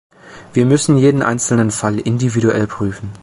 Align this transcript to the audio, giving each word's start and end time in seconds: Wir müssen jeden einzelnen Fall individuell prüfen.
Wir 0.53 0.65
müssen 0.65 0.97
jeden 0.97 1.21
einzelnen 1.21 1.69
Fall 1.69 1.99
individuell 1.99 2.65
prüfen. 2.65 3.11